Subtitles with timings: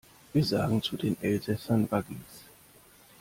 [0.33, 2.41] Wir sagen zu den Elsässern Waggis.